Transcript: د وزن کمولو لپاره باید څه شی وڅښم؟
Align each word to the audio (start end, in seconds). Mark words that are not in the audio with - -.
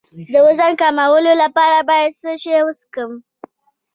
د 0.33 0.35
وزن 0.45 0.71
کمولو 0.81 1.31
لپاره 1.43 1.77
باید 1.89 2.11
څه 2.21 2.31
شی 2.41 2.57
وڅښم؟ 2.65 3.11